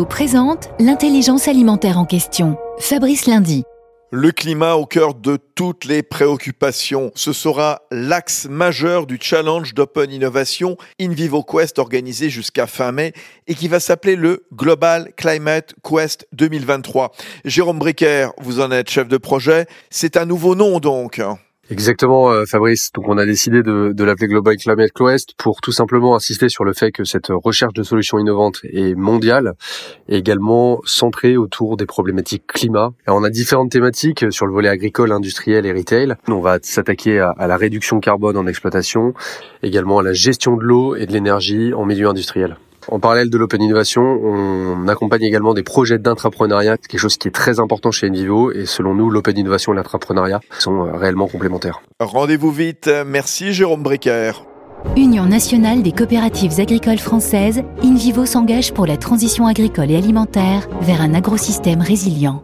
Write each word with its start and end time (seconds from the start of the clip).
Présente 0.00 0.70
l'intelligence 0.80 1.48
alimentaire 1.48 1.98
en 1.98 2.06
question. 2.06 2.56
Fabrice 2.78 3.26
Lundi. 3.26 3.62
Le 4.10 4.32
climat 4.32 4.74
au 4.74 4.86
cœur 4.86 5.14
de 5.14 5.36
toutes 5.54 5.84
les 5.84 6.02
préoccupations. 6.02 7.12
Ce 7.14 7.34
sera 7.34 7.82
l'axe 7.90 8.46
majeur 8.48 9.06
du 9.06 9.18
challenge 9.20 9.74
d'Open 9.74 10.10
Innovation 10.10 10.78
InVivo 10.98 11.42
Quest 11.42 11.78
organisé 11.78 12.30
jusqu'à 12.30 12.66
fin 12.66 12.90
mai 12.90 13.12
et 13.46 13.54
qui 13.54 13.68
va 13.68 13.80
s'appeler 13.80 14.16
le 14.16 14.46
Global 14.54 15.12
Climate 15.14 15.74
Quest 15.82 16.26
2023. 16.32 17.12
Jérôme 17.44 17.78
Bricker, 17.78 18.32
vous 18.38 18.60
en 18.60 18.70
êtes 18.70 18.88
chef 18.88 19.08
de 19.08 19.18
projet. 19.18 19.66
C'est 19.90 20.16
un 20.16 20.24
nouveau 20.24 20.54
nom 20.54 20.80
donc. 20.80 21.20
Exactement, 21.70 22.30
euh, 22.30 22.44
Fabrice. 22.44 22.90
Donc, 22.92 23.08
on 23.08 23.16
a 23.16 23.24
décidé 23.24 23.62
de, 23.62 23.92
de 23.94 24.04
l'appeler 24.04 24.26
Global 24.26 24.56
Climate 24.56 24.90
Quest 24.92 25.34
pour 25.38 25.60
tout 25.60 25.72
simplement 25.72 26.14
insister 26.14 26.48
sur 26.48 26.64
le 26.64 26.72
fait 26.72 26.90
que 26.92 27.04
cette 27.04 27.28
recherche 27.28 27.72
de 27.72 27.82
solutions 27.82 28.18
innovantes 28.18 28.60
est 28.64 28.94
mondiale 28.94 29.54
et 30.08 30.16
également 30.16 30.80
centrée 30.84 31.36
autour 31.36 31.76
des 31.76 31.86
problématiques 31.86 32.46
climat. 32.46 32.90
Et 33.06 33.10
on 33.10 33.22
a 33.22 33.30
différentes 33.30 33.70
thématiques 33.70 34.30
sur 34.32 34.46
le 34.46 34.52
volet 34.52 34.68
agricole, 34.68 35.12
industriel 35.12 35.64
et 35.64 35.72
retail. 35.72 36.14
On 36.28 36.40
va 36.40 36.58
s'attaquer 36.60 37.20
à, 37.20 37.30
à 37.30 37.46
la 37.46 37.56
réduction 37.56 38.00
carbone 38.00 38.36
en 38.36 38.46
exploitation, 38.46 39.14
également 39.62 40.00
à 40.00 40.02
la 40.02 40.12
gestion 40.12 40.56
de 40.56 40.64
l'eau 40.64 40.96
et 40.96 41.06
de 41.06 41.12
l'énergie 41.12 41.72
en 41.74 41.86
milieu 41.86 42.08
industriel. 42.08 42.56
En 42.88 42.98
parallèle 42.98 43.30
de 43.30 43.38
l'open 43.38 43.62
innovation, 43.62 44.02
on 44.02 44.88
accompagne 44.88 45.22
également 45.22 45.54
des 45.54 45.62
projets 45.62 45.98
d'intrapreneuriat, 45.98 46.78
quelque 46.78 47.00
chose 47.00 47.16
qui 47.16 47.28
est 47.28 47.32
très 47.32 47.60
important 47.60 47.90
chez 47.90 48.08
Envivo 48.08 48.52
et 48.52 48.66
selon 48.66 48.94
nous, 48.94 49.10
l'open 49.10 49.36
innovation 49.36 49.72
et 49.72 49.76
l'intrapreneuriat 49.76 50.40
sont 50.58 50.86
euh, 50.86 50.96
réellement 50.96 51.28
complémentaires. 51.28 51.82
Rendez-vous 52.00 52.50
vite. 52.50 52.90
Merci 53.06 53.52
Jérôme 53.52 53.82
Bricker. 53.82 54.44
Union 54.96 55.26
nationale 55.26 55.82
des 55.82 55.92
coopératives 55.92 56.58
agricoles 56.58 56.98
françaises, 56.98 57.62
InVivo 57.82 58.26
s'engage 58.26 58.74
pour 58.74 58.86
la 58.86 58.96
transition 58.96 59.46
agricole 59.46 59.90
et 59.90 59.96
alimentaire 59.96 60.68
vers 60.80 61.00
un 61.00 61.14
agrosystème 61.14 61.80
résilient. 61.80 62.42